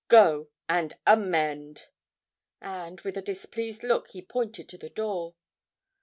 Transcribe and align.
Go, 0.07 0.49
and 0.67 0.95
amend.' 1.05 1.85
And 2.59 2.99
with 3.01 3.17
a 3.17 3.21
displeased 3.21 3.83
look 3.83 4.07
he 4.09 4.23
pointed 4.23 4.67
to 4.69 4.77
the 4.79 4.89
door. 4.89 5.35